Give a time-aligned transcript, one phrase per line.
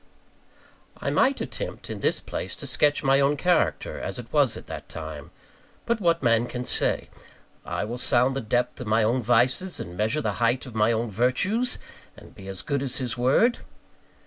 [0.97, 4.65] I might attempt, in this place, to sketch my own character as it was at
[4.65, 5.29] that time.
[5.85, 7.11] But what man can say
[7.63, 10.91] I will sound the depth of my own vices, and measure the height of my
[10.91, 11.77] own virtues;
[12.17, 13.59] and be as good as his word?